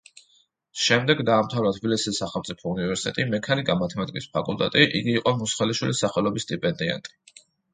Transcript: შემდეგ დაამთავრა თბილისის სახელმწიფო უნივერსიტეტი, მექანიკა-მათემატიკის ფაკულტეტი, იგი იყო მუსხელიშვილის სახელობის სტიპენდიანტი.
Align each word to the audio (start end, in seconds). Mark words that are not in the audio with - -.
შემდეგ 0.83 1.19
დაამთავრა 1.29 1.73
თბილისის 1.75 2.21
სახელმწიფო 2.21 2.71
უნივერსიტეტი, 2.71 3.27
მექანიკა-მათემატიკის 3.35 4.29
ფაკულტეტი, 4.39 4.89
იგი 5.01 5.15
იყო 5.21 5.35
მუსხელიშვილის 5.43 6.03
სახელობის 6.07 6.49
სტიპენდიანტი. 6.49 7.19